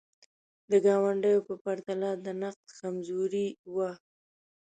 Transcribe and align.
د 0.69 0.71
ګاونډیو 0.85 1.45
په 1.47 1.55
پرتله 1.63 2.09
د 2.25 2.27
نقد 2.41 2.67
کمزوري 2.79 3.47
وه. 3.75 3.89